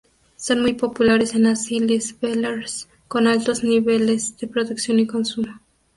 Son 0.35 0.63
muy 0.63 0.73
populares 0.73 1.35
en 1.35 1.43
las 1.43 1.69
Illes 1.69 2.19
Balears, 2.19 2.87
con 3.07 3.27
altos 3.27 3.63
niveles 3.63 4.35
de 4.39 4.47
producción 4.47 4.97
y 4.97 5.05
consumo. 5.05 5.59